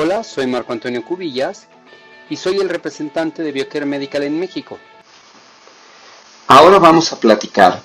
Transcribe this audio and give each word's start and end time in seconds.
Hola, 0.00 0.22
soy 0.22 0.46
Marco 0.46 0.72
Antonio 0.72 1.04
Cubillas 1.04 1.66
y 2.30 2.36
soy 2.36 2.58
el 2.58 2.68
representante 2.68 3.42
de 3.42 3.50
Biocare 3.50 3.84
Medical 3.84 4.22
en 4.22 4.38
México. 4.38 4.78
Ahora 6.46 6.78
vamos 6.78 7.12
a 7.12 7.18
platicar 7.18 7.82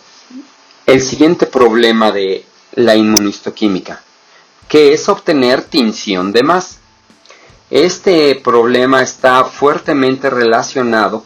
el 0.86 1.02
siguiente 1.02 1.47
problema 1.47 2.12
de 2.12 2.46
la 2.76 2.96
inmunistoquímica, 2.96 4.04
que 4.70 4.94
es 4.94 5.10
obtener 5.10 5.63
tinción 5.63 6.31
de 6.31 6.44
más. 6.44 6.78
Este 7.71 8.35
problema 8.35 9.01
está 9.01 9.45
fuertemente 9.45 10.29
relacionado 10.29 11.23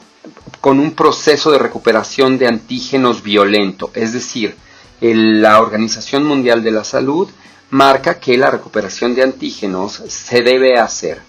con 0.61 0.79
un 0.79 0.91
proceso 0.93 1.51
de 1.51 1.59
recuperación 1.59 2.37
de 2.37 2.47
antígenos 2.47 3.21
violento, 3.21 3.91
es 3.93 4.13
decir, 4.13 4.55
la 5.01 5.61
Organización 5.61 6.25
Mundial 6.25 6.63
de 6.63 6.71
la 6.71 6.83
Salud 6.83 7.29
marca 7.69 8.19
que 8.19 8.37
la 8.37 8.49
recuperación 8.49 9.13
de 9.13 9.23
antígenos 9.23 10.01
se 10.07 10.41
debe 10.41 10.79
hacer 10.79 11.21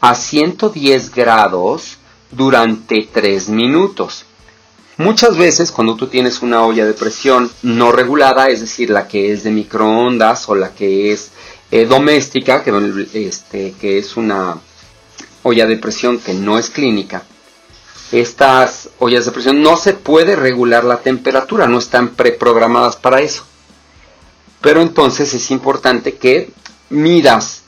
a 0.00 0.14
110 0.14 1.14
grados 1.14 1.98
durante 2.30 3.08
3 3.12 3.48
minutos. 3.48 4.24
Muchas 4.96 5.36
veces 5.36 5.72
cuando 5.72 5.96
tú 5.96 6.06
tienes 6.06 6.40
una 6.42 6.64
olla 6.64 6.86
de 6.86 6.92
presión 6.94 7.50
no 7.62 7.90
regulada, 7.90 8.48
es 8.48 8.60
decir, 8.60 8.90
la 8.90 9.08
que 9.08 9.32
es 9.32 9.42
de 9.42 9.50
microondas 9.50 10.48
o 10.48 10.54
la 10.54 10.72
que 10.72 11.12
es 11.12 11.30
eh, 11.70 11.84
doméstica, 11.86 12.62
este, 13.12 13.74
que 13.80 13.98
es 13.98 14.16
una 14.16 14.56
olla 15.42 15.66
de 15.66 15.76
presión 15.78 16.18
que 16.18 16.32
no 16.32 16.58
es 16.58 16.70
clínica, 16.70 17.24
estas 18.12 18.90
ollas 18.98 19.24
de 19.24 19.32
presión 19.32 19.62
no 19.62 19.76
se 19.76 19.94
puede 19.94 20.36
regular 20.36 20.84
la 20.84 20.98
temperatura, 21.00 21.66
no 21.66 21.78
están 21.78 22.10
preprogramadas 22.10 22.96
para 22.96 23.20
eso. 23.20 23.44
Pero 24.60 24.80
entonces 24.80 25.34
es 25.34 25.50
importante 25.50 26.16
que 26.16 26.52
miras, 26.90 27.62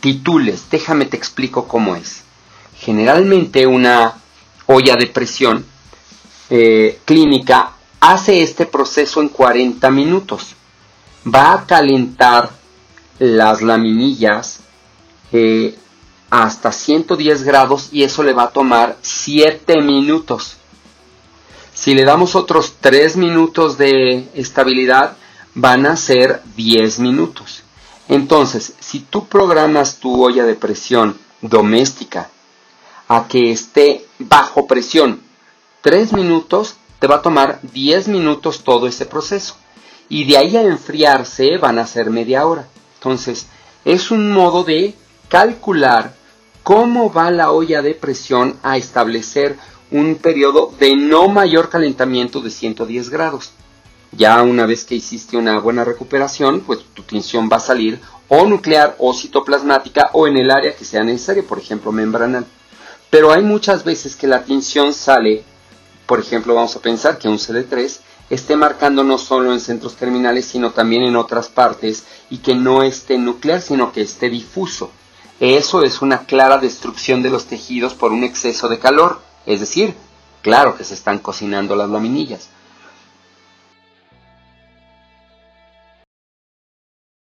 titules, 0.00 0.64
déjame 0.70 1.06
te 1.06 1.16
explico 1.16 1.66
cómo 1.66 1.96
es. 1.96 2.22
Generalmente 2.78 3.66
una 3.66 4.14
olla 4.66 4.96
de 4.96 5.06
presión 5.06 5.64
eh, 6.50 7.00
clínica 7.04 7.72
hace 8.00 8.42
este 8.42 8.66
proceso 8.66 9.20
en 9.20 9.28
40 9.28 9.90
minutos. 9.90 10.54
Va 11.26 11.52
a 11.52 11.66
calentar 11.66 12.50
las 13.18 13.62
laminillas 13.62 14.60
eh, 15.32 15.76
hasta 16.42 16.72
110 16.72 17.44
grados 17.44 17.90
y 17.92 18.02
eso 18.02 18.24
le 18.24 18.32
va 18.32 18.44
a 18.44 18.50
tomar 18.50 18.96
7 19.02 19.80
minutos. 19.82 20.56
Si 21.72 21.94
le 21.94 22.04
damos 22.04 22.34
otros 22.34 22.74
3 22.80 23.16
minutos 23.16 23.78
de 23.78 24.28
estabilidad, 24.34 25.16
van 25.54 25.86
a 25.86 25.96
ser 25.96 26.42
10 26.56 26.98
minutos. 26.98 27.62
Entonces, 28.08 28.74
si 28.80 28.98
tú 28.98 29.28
programas 29.28 30.00
tu 30.00 30.24
olla 30.24 30.44
de 30.44 30.56
presión 30.56 31.16
doméstica 31.40 32.30
a 33.06 33.28
que 33.28 33.52
esté 33.52 34.04
bajo 34.18 34.66
presión 34.66 35.20
3 35.82 36.14
minutos, 36.14 36.74
te 36.98 37.06
va 37.06 37.16
a 37.16 37.22
tomar 37.22 37.60
10 37.62 38.08
minutos 38.08 38.64
todo 38.64 38.88
ese 38.88 39.06
proceso. 39.06 39.54
Y 40.08 40.24
de 40.24 40.36
ahí 40.36 40.56
a 40.56 40.62
enfriarse 40.62 41.58
van 41.58 41.78
a 41.78 41.86
ser 41.86 42.10
media 42.10 42.44
hora. 42.44 42.66
Entonces, 42.96 43.46
es 43.84 44.10
un 44.10 44.32
modo 44.32 44.64
de 44.64 44.96
calcular 45.28 46.23
cómo 46.64 47.12
va 47.12 47.30
la 47.30 47.52
olla 47.52 47.82
de 47.82 47.94
presión 47.94 48.56
a 48.62 48.78
establecer 48.78 49.56
un 49.90 50.16
periodo 50.16 50.72
de 50.80 50.96
no 50.96 51.28
mayor 51.28 51.68
calentamiento 51.68 52.40
de 52.40 52.50
110 52.50 53.10
grados. 53.10 53.52
Ya 54.12 54.42
una 54.42 54.64
vez 54.64 54.84
que 54.84 54.94
hiciste 54.94 55.36
una 55.36 55.60
buena 55.60 55.84
recuperación, 55.84 56.60
pues 56.60 56.80
tu 56.94 57.02
tensión 57.02 57.50
va 57.52 57.58
a 57.58 57.60
salir 57.60 58.00
o 58.28 58.46
nuclear 58.46 58.96
o 58.98 59.12
citoplasmática 59.12 60.08
o 60.14 60.26
en 60.26 60.38
el 60.38 60.50
área 60.50 60.74
que 60.74 60.86
sea 60.86 61.04
necesaria, 61.04 61.42
por 61.42 61.58
ejemplo 61.58 61.92
membranal. 61.92 62.46
Pero 63.10 63.30
hay 63.30 63.42
muchas 63.42 63.84
veces 63.84 64.16
que 64.16 64.26
la 64.26 64.42
tensión 64.42 64.94
sale, 64.94 65.44
por 66.06 66.18
ejemplo 66.18 66.54
vamos 66.54 66.74
a 66.76 66.80
pensar 66.80 67.18
que 67.18 67.28
un 67.28 67.36
CD3 67.36 67.98
esté 68.30 68.56
marcando 68.56 69.04
no 69.04 69.18
solo 69.18 69.52
en 69.52 69.60
centros 69.60 69.96
terminales, 69.96 70.46
sino 70.46 70.70
también 70.70 71.02
en 71.02 71.16
otras 71.16 71.48
partes 71.48 72.04
y 72.30 72.38
que 72.38 72.54
no 72.54 72.82
esté 72.82 73.18
nuclear, 73.18 73.60
sino 73.60 73.92
que 73.92 74.00
esté 74.00 74.30
difuso. 74.30 74.90
Eso 75.40 75.82
es 75.82 76.00
una 76.00 76.26
clara 76.26 76.58
destrucción 76.58 77.22
de 77.22 77.30
los 77.30 77.46
tejidos 77.46 77.94
por 77.94 78.12
un 78.12 78.24
exceso 78.24 78.68
de 78.68 78.78
calor, 78.78 79.20
es 79.46 79.60
decir, 79.60 79.94
claro 80.42 80.76
que 80.76 80.84
se 80.84 80.94
están 80.94 81.18
cocinando 81.18 81.74
las 81.74 81.90
laminillas. 81.90 82.48